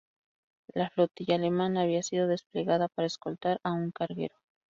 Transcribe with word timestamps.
La 0.73 0.89
flotilla 0.89 1.35
alemana 1.35 1.81
había 1.83 2.01
sido 2.01 2.25
desplegada 2.27 2.87
para 2.87 3.05
escoltar 3.05 3.59
a 3.61 3.71
un 3.73 3.91
carguero. 3.91 4.33